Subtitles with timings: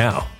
[0.00, 0.39] now.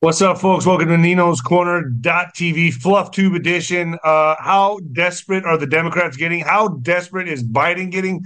[0.00, 0.66] What's up, folks?
[0.66, 3.98] Welcome to Nino's Corner TV Fluff Tube Edition.
[4.04, 6.40] Uh, how desperate are the Democrats getting?
[6.40, 8.22] How desperate is Biden getting?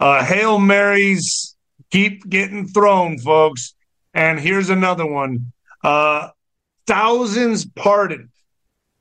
[0.00, 1.54] Uh, Hail Marys
[1.90, 3.74] keep getting thrown, folks.
[4.14, 5.52] And here's another one.
[5.84, 6.30] Uh,
[6.86, 8.30] thousands pardoned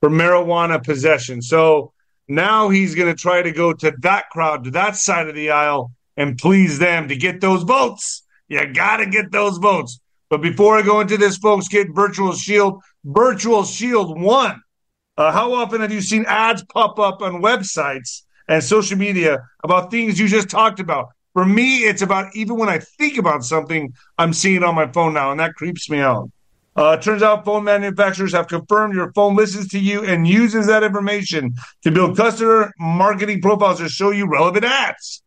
[0.01, 1.42] for marijuana possession.
[1.42, 1.94] So
[2.27, 5.51] now he's going to try to go to that crowd, to that side of the
[5.51, 8.24] aisle, and please them to get those votes.
[8.50, 10.01] You got to get those votes.
[10.30, 12.81] But before I go into this, folks, get Virtual Shield.
[13.04, 14.62] Virtual Shield 1.
[15.18, 19.92] Uh, how often have you seen ads pop up on websites and social media about
[19.92, 21.08] things you just talked about?
[21.34, 25.14] For me, it's about even when I think about something, I'm seeing on my phone
[25.14, 26.31] now, and that creeps me out.
[26.76, 30.84] Uh, turns out phone manufacturers have confirmed your phone listens to you and uses that
[30.84, 31.54] information
[31.84, 35.22] to build customer marketing profiles to show you relevant ads.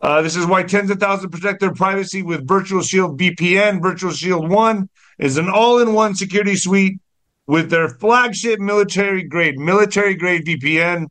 [0.00, 3.80] Uh, this is why tens of thousands protect their privacy with Virtual Shield VPN.
[3.80, 4.88] Virtual Shield 1
[5.18, 7.00] is an all in one security suite
[7.46, 11.06] with their flagship military grade, military grade VPN,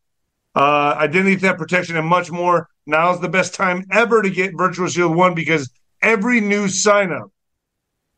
[0.56, 2.68] uh, identity theft protection, and much more.
[2.86, 5.70] Now is the best time ever to get Virtual Shield 1 because
[6.02, 7.32] every new sign up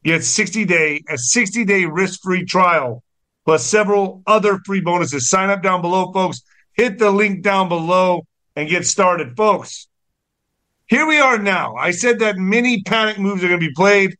[0.04, 3.04] gets 60 day a 60 day risk free trial
[3.46, 5.30] plus several other free bonuses.
[5.30, 6.42] Sign up down below, folks.
[6.74, 8.28] Hit the link down below
[8.58, 9.88] and get started, folks.
[10.88, 11.76] Here we are now.
[11.76, 14.18] I said that many panic moves are going to be played.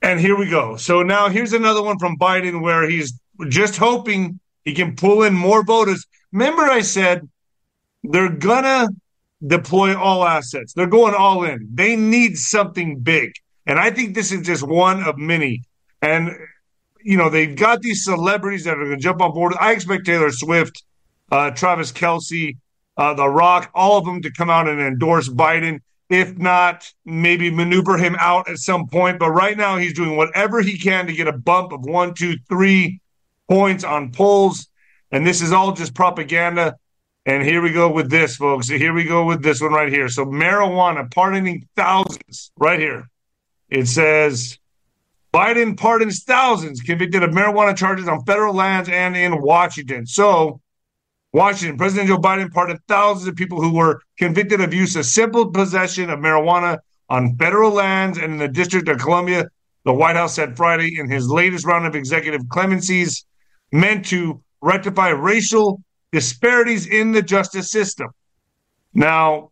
[0.00, 0.76] And here we go.
[0.76, 3.18] So now here's another one from Biden where he's
[3.48, 6.06] just hoping he can pull in more voters.
[6.32, 7.28] Remember, I said
[8.04, 8.88] they're going to
[9.44, 11.68] deploy all assets, they're going all in.
[11.74, 13.32] They need something big.
[13.66, 15.62] And I think this is just one of many.
[16.00, 16.30] And,
[17.02, 19.54] you know, they've got these celebrities that are going to jump on board.
[19.60, 20.84] I expect Taylor Swift,
[21.30, 22.56] uh, Travis Kelce,
[22.98, 25.80] uh, The Rock, all of them to come out and endorse Biden.
[26.10, 29.18] If not, maybe maneuver him out at some point.
[29.18, 32.36] But right now, he's doing whatever he can to get a bump of one, two,
[32.48, 33.00] three
[33.48, 34.68] points on polls.
[35.12, 36.76] And this is all just propaganda.
[37.24, 38.68] And here we go with this, folks.
[38.68, 40.08] Here we go with this one right here.
[40.08, 43.08] So, marijuana pardoning thousands right here.
[43.68, 44.58] It says
[45.32, 50.06] Biden pardons thousands convicted of marijuana charges on federal lands and in Washington.
[50.06, 50.62] So,
[51.32, 55.50] Washington, President Joe Biden pardoned thousands of people who were convicted of use of simple
[55.50, 56.78] possession of marijuana
[57.10, 59.46] on federal lands and in the District of Columbia.
[59.84, 63.24] The White House said Friday in his latest round of executive clemencies
[63.72, 65.82] meant to rectify racial
[66.12, 68.08] disparities in the justice system.
[68.94, 69.50] Now,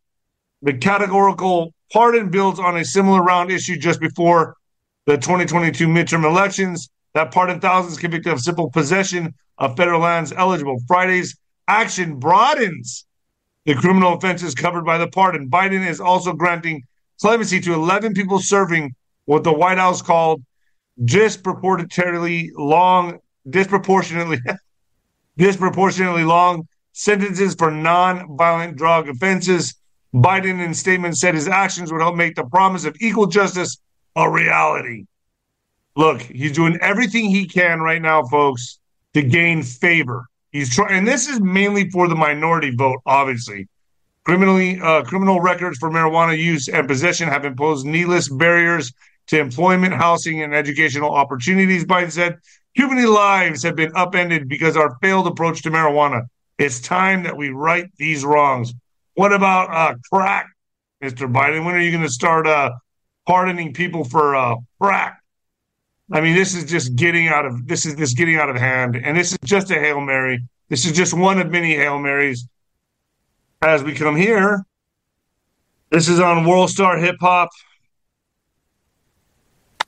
[0.62, 4.56] the categorical pardon builds on a similar round issued just before
[5.04, 10.78] the 2022 midterm elections that pardoned thousands convicted of simple possession of federal lands eligible.
[10.86, 11.36] Friday's
[11.68, 13.06] action broadens
[13.66, 15.50] the criminal offenses covered by the pardon.
[15.50, 16.82] Biden is also granting
[17.20, 20.42] clemency to 11 people serving what the White House called
[21.04, 23.18] disproportionately long,
[23.50, 24.38] disproportionately,
[25.36, 29.74] disproportionately long sentences for non-violent drug offenses.
[30.14, 33.78] Biden, in statement, said his actions would help make the promise of equal justice
[34.14, 35.04] a reality.
[35.96, 38.78] Look, he's doing everything he can right now, folks,
[39.14, 40.26] to gain favor.
[40.56, 43.68] He's trying, and this is mainly for the minority vote, obviously.
[44.24, 48.90] Criminally, uh, criminal records for marijuana use and possession have imposed needless barriers
[49.26, 51.84] to employment, housing, and educational opportunities.
[51.84, 52.38] Biden said,
[52.74, 56.22] "Too many lives have been upended because our failed approach to marijuana.
[56.56, 58.72] It's time that we right these wrongs."
[59.12, 60.46] What about uh, crack,
[61.04, 61.30] Mr.
[61.30, 61.66] Biden?
[61.66, 62.70] When are you going to start uh,
[63.26, 65.20] pardoning people for uh, crack?
[66.12, 68.96] I mean, this is just getting out of this is this getting out of hand,
[68.96, 70.42] and this is just a hail mary.
[70.68, 72.46] This is just one of many hail marys.
[73.62, 74.64] As we come here,
[75.90, 77.50] this is on World Star Hip Hop.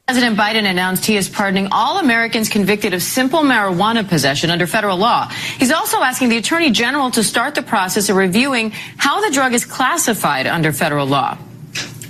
[0.09, 4.97] President Biden announced he is pardoning all Americans convicted of simple marijuana possession under federal
[4.97, 5.29] law.
[5.59, 9.53] He's also asking the attorney general to start the process of reviewing how the drug
[9.53, 11.37] is classified under federal law.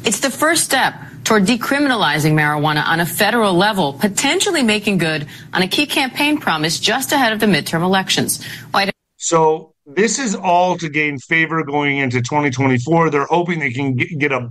[0.04, 0.94] It's the first step
[1.28, 6.80] toward decriminalizing marijuana on a federal level, potentially making good on a key campaign promise
[6.80, 8.42] just ahead of the midterm elections.
[8.70, 13.10] White so this is all to gain favor going into 2024.
[13.10, 14.50] They're hoping they can get a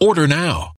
[0.00, 0.75] Order now.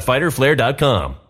[0.00, 1.29] www.fighterflare.com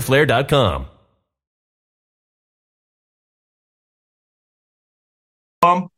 [0.00, 0.86] fighterflare.com.
[5.60, 5.92] Bump,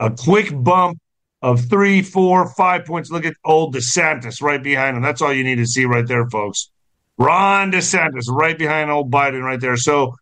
[0.00, 0.98] a quick bump
[1.40, 3.10] of three, four, five points.
[3.10, 5.02] Look at old DeSantis right behind him.
[5.02, 6.70] That's all you need to see right there, folks.
[7.16, 9.76] Ron DeSantis right behind old Biden right there.
[9.76, 10.14] So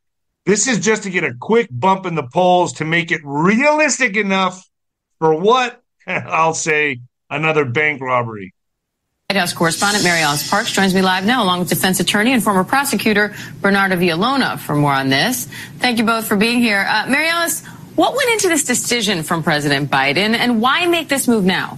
[0.45, 4.17] this is just to get a quick bump in the polls to make it realistic
[4.17, 4.65] enough
[5.19, 5.83] for what?
[6.07, 8.55] I'll say another bank robbery.
[9.29, 12.41] White House correspondent Mary Alice Parks joins me live now, along with defense attorney and
[12.41, 15.47] former prosecutor Bernardo Villalona for more on this.
[15.79, 16.87] Thank you both for being here.
[16.89, 17.67] Uh, Mary Alice,
[17.97, 21.77] what went into this decision from President Biden, and why make this move now?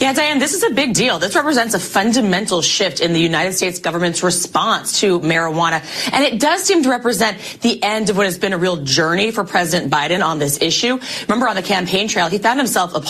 [0.00, 1.20] Yeah, Diane, this is a big deal.
[1.20, 5.84] This represents a fundamental shift in the United States government's response to marijuana.
[6.12, 9.30] And it does seem to represent the end of what has been a real journey
[9.30, 10.98] for President Biden on this issue.
[11.28, 13.00] Remember, on the campaign trail, he found himself a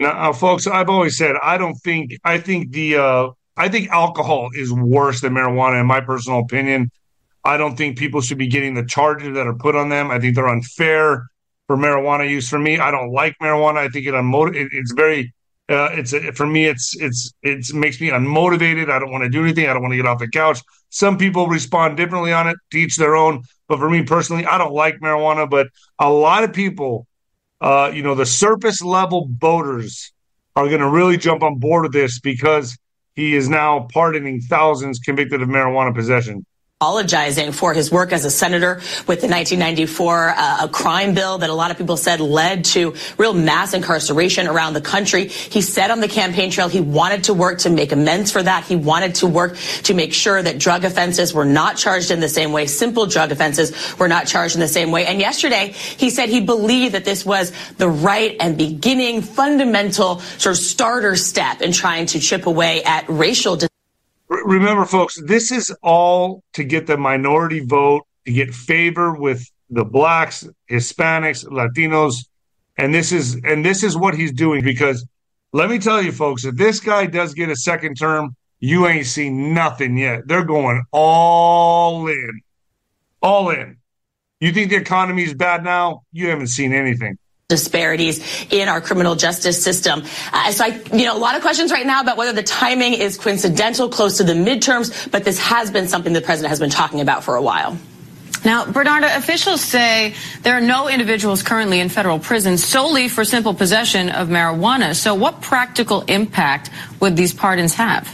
[0.00, 3.90] now, uh, folks, I've always said I don't think I think the uh, I think
[3.90, 6.90] alcohol is worse than marijuana in my personal opinion.
[7.44, 10.10] I don't think people should be getting the charges that are put on them.
[10.10, 11.26] I think they're unfair
[11.66, 12.48] for marijuana use.
[12.48, 13.76] For me, I don't like marijuana.
[13.76, 15.34] I think it, unmotiv- it it's very
[15.68, 18.90] uh, it's a, for me it's it's it makes me unmotivated.
[18.90, 19.68] I don't want to do anything.
[19.68, 20.60] I don't want to get off the couch.
[20.88, 23.42] Some people respond differently on it, teach their own.
[23.68, 25.48] But for me personally, I don't like marijuana.
[25.48, 27.06] But a lot of people
[27.60, 30.12] uh, you know, the surface level voters
[30.56, 32.76] are going to really jump on board with this because
[33.14, 36.44] he is now pardoning thousands convicted of marijuana possession.
[36.82, 41.52] Apologizing for his work as a senator with the 1994 uh, crime bill that a
[41.52, 45.28] lot of people said led to real mass incarceration around the country.
[45.28, 48.64] He said on the campaign trail he wanted to work to make amends for that.
[48.64, 52.30] He wanted to work to make sure that drug offenses were not charged in the
[52.30, 52.66] same way.
[52.66, 55.04] Simple drug offenses were not charged in the same way.
[55.04, 60.56] And yesterday he said he believed that this was the right and beginning fundamental sort
[60.56, 63.58] of starter step in trying to chip away at racial
[64.44, 69.84] remember, folks, this is all to get the minority vote, to get favor with the
[69.84, 72.26] blacks, Hispanics, Latinos,
[72.76, 75.06] and this is and this is what he's doing because
[75.52, 79.06] let me tell you, folks, if this guy does get a second term, you ain't
[79.06, 80.26] seen nothing yet.
[80.26, 82.40] They're going all in,
[83.22, 83.76] all in.
[84.38, 86.02] You think the economy is bad now?
[86.12, 87.18] You haven't seen anything
[87.50, 90.02] disparities in our criminal justice system.
[90.32, 92.94] Uh, so I, you know, a lot of questions right now about whether the timing
[92.94, 96.70] is coincidental, close to the midterms, but this has been something the president has been
[96.70, 97.76] talking about for a while.
[98.42, 103.52] Now, Bernardo, officials say there are no individuals currently in federal prison solely for simple
[103.52, 104.96] possession of marijuana.
[104.96, 108.08] So what practical impact would these pardons have?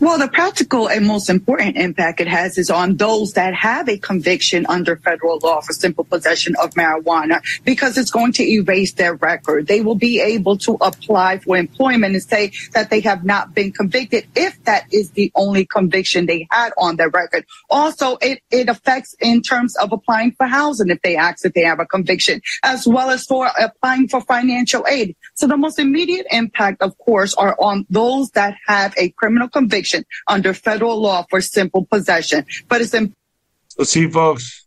[0.00, 3.96] Well, the practical and most important impact it has is on those that have a
[3.96, 9.14] conviction under federal law for simple possession of marijuana because it's going to erase their
[9.14, 9.66] record.
[9.68, 13.72] They will be able to apply for employment and say that they have not been
[13.72, 17.44] convicted if that is the only conviction they had on their record.
[17.70, 21.62] Also, it, it affects in terms of applying for housing if they ask if they
[21.62, 25.16] have a conviction, as well as for applying for financial aid.
[25.34, 29.61] So the most immediate impact, of course, are on those that have a criminal conviction
[29.62, 32.44] conviction under federal law for simple possession.
[32.68, 32.90] But it's.
[32.90, 34.66] So, see, folks,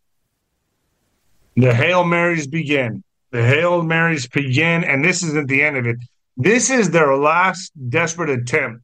[1.56, 3.04] the Hail Marys begin.
[3.32, 5.98] The Hail Marys begin, and this isn't the end of it.
[6.38, 8.84] This is their last desperate attempt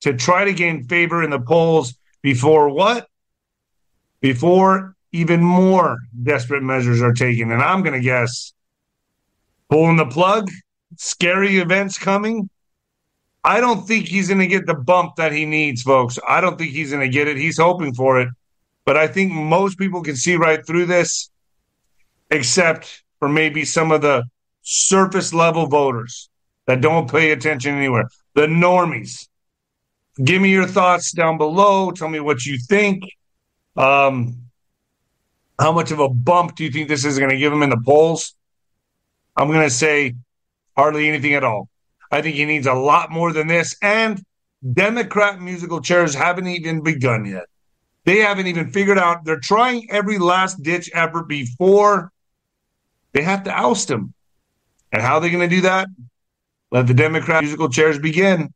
[0.00, 3.08] to try to gain favor in the polls before what?
[4.20, 7.50] Before even more desperate measures are taken.
[7.50, 8.52] And I'm going to guess
[9.68, 10.50] pulling the plug,
[10.96, 12.48] scary events coming,
[13.42, 16.18] I don't think he's going to get the bump that he needs, folks.
[16.28, 17.36] I don't think he's going to get it.
[17.36, 18.28] He's hoping for it.
[18.84, 21.30] But I think most people can see right through this,
[22.30, 24.24] except for maybe some of the
[24.62, 26.28] surface level voters
[26.66, 28.08] that don't pay attention anywhere.
[28.34, 29.28] The normies.
[30.22, 31.90] Give me your thoughts down below.
[31.92, 33.04] Tell me what you think.
[33.76, 34.50] Um,
[35.58, 37.70] how much of a bump do you think this is going to give him in
[37.70, 38.34] the polls?
[39.36, 40.14] I'm going to say
[40.76, 41.68] hardly anything at all.
[42.10, 43.76] I think he needs a lot more than this.
[43.82, 44.22] And
[44.72, 47.44] Democrat musical chairs haven't even begun yet.
[48.04, 49.24] They haven't even figured out.
[49.24, 52.12] They're trying every last ditch effort before
[53.12, 54.14] they have to oust him.
[54.92, 55.88] And how are they going to do that?
[56.70, 58.52] Let the Democrat musical chairs begin.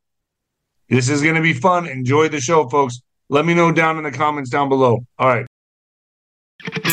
[0.88, 1.86] This is going to be fun.
[1.86, 3.00] Enjoy the show, folks.
[3.28, 5.04] Let me know down in the comments down below.
[5.18, 5.46] All right.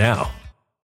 [0.00, 0.30] now.